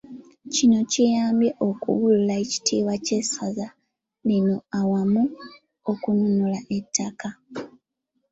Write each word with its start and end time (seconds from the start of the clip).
Kino 0.53 0.77
kiyambye 0.91 1.51
okubbulula 1.67 2.33
ekitiibwa 2.43 2.95
ky'essaza 3.05 3.67
lino 4.27 4.55
awamu 4.79 5.23
n'okununula 5.31 6.59
ettaka. 6.77 7.29